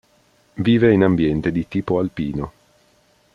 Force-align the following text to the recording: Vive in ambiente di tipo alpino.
Vive 0.55 0.91
in 0.91 1.03
ambiente 1.03 1.51
di 1.51 1.67
tipo 1.67 1.99
alpino. 1.99 2.51